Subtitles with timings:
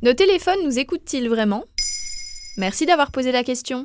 [0.00, 1.64] Nos téléphones nous écoutent-ils vraiment?
[2.56, 3.84] Merci d'avoir posé la question.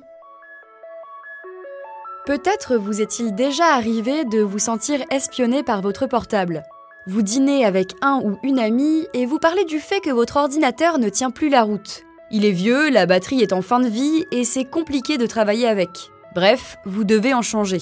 [2.28, 6.62] Peut-être vous est-il déjà arrivé de vous sentir espionné par votre portable.
[7.08, 11.00] Vous dînez avec un ou une amie et vous parlez du fait que votre ordinateur
[11.00, 12.04] ne tient plus la route.
[12.30, 15.68] Il est vieux, la batterie est en fin de vie et c'est compliqué de travailler
[15.68, 16.12] avec.
[16.36, 17.82] Bref, vous devez en changer.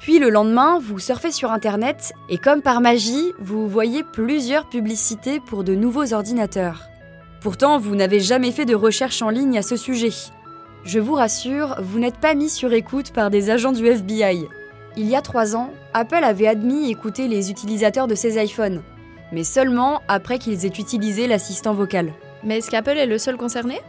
[0.00, 5.38] Puis le lendemain, vous surfez sur Internet et comme par magie, vous voyez plusieurs publicités
[5.38, 6.88] pour de nouveaux ordinateurs.
[7.40, 10.12] Pourtant, vous n'avez jamais fait de recherche en ligne à ce sujet.
[10.84, 14.46] Je vous rassure, vous n'êtes pas mis sur écoute par des agents du FBI.
[14.96, 18.82] Il y a trois ans, Apple avait admis écouter les utilisateurs de ses iPhones,
[19.32, 22.12] mais seulement après qu'ils aient utilisé l'assistant vocal.
[22.42, 23.80] Mais est-ce qu'Apple est le seul concerné?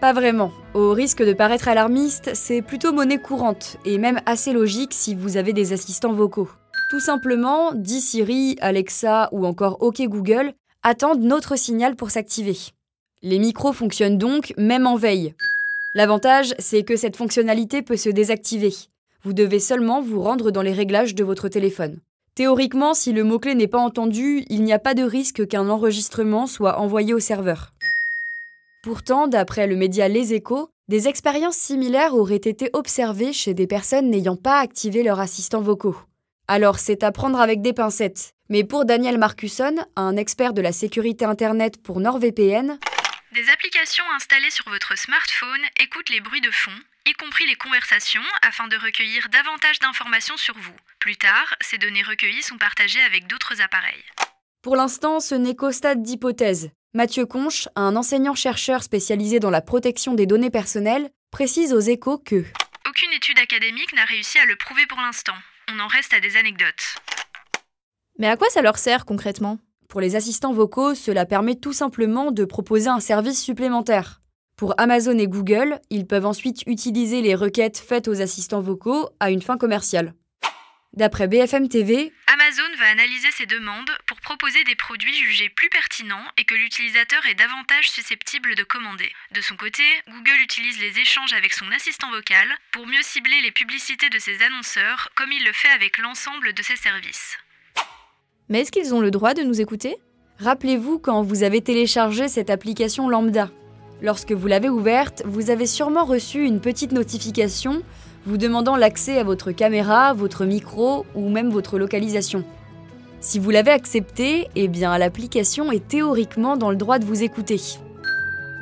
[0.00, 0.52] Pas vraiment.
[0.74, 5.36] Au risque de paraître alarmiste, c'est plutôt monnaie courante, et même assez logique si vous
[5.36, 6.48] avez des assistants vocaux.
[6.90, 10.52] Tout simplement, dit Siri, Alexa ou encore OK Google
[10.82, 12.56] attendent notre signal pour s'activer.
[13.26, 15.34] Les micros fonctionnent donc même en veille.
[15.94, 18.72] L'avantage, c'est que cette fonctionnalité peut se désactiver.
[19.24, 21.98] Vous devez seulement vous rendre dans les réglages de votre téléphone.
[22.36, 26.46] Théoriquement, si le mot-clé n'est pas entendu, il n'y a pas de risque qu'un enregistrement
[26.46, 27.72] soit envoyé au serveur.
[28.84, 34.08] Pourtant, d'après le média Les Échos, des expériences similaires auraient été observées chez des personnes
[34.08, 35.96] n'ayant pas activé leurs assistants vocaux.
[36.46, 38.30] Alors c'est à prendre avec des pincettes.
[38.50, 42.78] Mais pour Daniel Marcusson, un expert de la sécurité Internet pour NordVPN,
[43.32, 46.74] des applications installées sur votre smartphone écoutent les bruits de fond,
[47.06, 50.76] y compris les conversations, afin de recueillir davantage d'informations sur vous.
[51.00, 54.04] Plus tard, ces données recueillies sont partagées avec d'autres appareils.
[54.62, 56.70] Pour l'instant, ce n'est qu'au stade d'hypothèse.
[56.94, 62.44] Mathieu Conche, un enseignant-chercheur spécialisé dans la protection des données personnelles, précise aux échos que
[62.88, 65.36] Aucune étude académique n'a réussi à le prouver pour l'instant.
[65.70, 66.96] On en reste à des anecdotes.
[68.18, 69.58] Mais à quoi ça leur sert concrètement?
[69.96, 74.20] Pour les assistants vocaux, cela permet tout simplement de proposer un service supplémentaire.
[74.54, 79.30] Pour Amazon et Google, ils peuvent ensuite utiliser les requêtes faites aux assistants vocaux à
[79.30, 80.12] une fin commerciale.
[80.92, 86.26] D'après BFM TV, Amazon va analyser ces demandes pour proposer des produits jugés plus pertinents
[86.36, 89.10] et que l'utilisateur est davantage susceptible de commander.
[89.34, 93.50] De son côté, Google utilise les échanges avec son assistant vocal pour mieux cibler les
[93.50, 97.38] publicités de ses annonceurs comme il le fait avec l'ensemble de ses services.
[98.48, 99.98] Mais est-ce qu'ils ont le droit de nous écouter?
[100.38, 103.50] Rappelez-vous quand vous avez téléchargé cette application lambda.
[104.02, 107.82] Lorsque vous l'avez ouverte, vous avez sûrement reçu une petite notification
[108.26, 112.44] vous demandant l'accès à votre caméra, votre micro ou même votre localisation.
[113.20, 117.60] Si vous l'avez accepté, eh bien l'application est théoriquement dans le droit de vous écouter.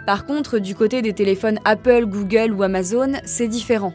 [0.06, 3.94] Par contre, du côté des téléphones Apple, Google ou Amazon, c'est différent.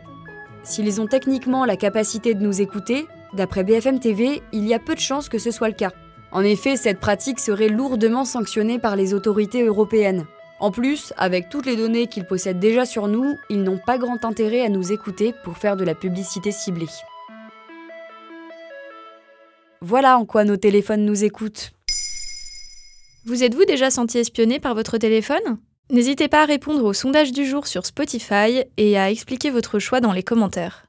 [0.63, 4.95] S'ils ont techniquement la capacité de nous écouter, d'après BFM TV, il y a peu
[4.95, 5.91] de chances que ce soit le cas.
[6.31, 10.25] En effet, cette pratique serait lourdement sanctionnée par les autorités européennes.
[10.59, 14.25] En plus, avec toutes les données qu'ils possèdent déjà sur nous, ils n'ont pas grand
[14.25, 16.89] intérêt à nous écouter pour faire de la publicité ciblée.
[19.81, 21.71] Voilà en quoi nos téléphones nous écoutent.
[23.25, 25.59] Vous êtes-vous déjà senti espionné par votre téléphone?
[25.89, 30.01] N'hésitez pas à répondre au sondage du jour sur Spotify et à expliquer votre choix
[30.01, 30.88] dans les commentaires.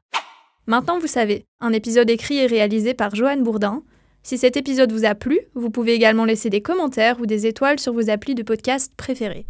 [0.71, 3.83] Maintenant, vous savez, un épisode écrit et réalisé par Joanne Bourdin.
[4.23, 7.81] Si cet épisode vous a plu, vous pouvez également laisser des commentaires ou des étoiles
[7.81, 9.47] sur vos applis de podcast préférés.